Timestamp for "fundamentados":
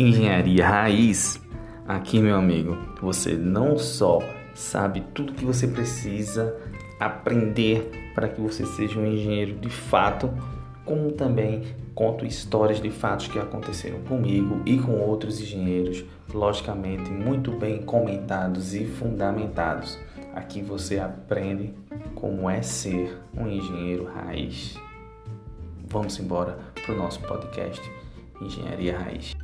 18.86-19.98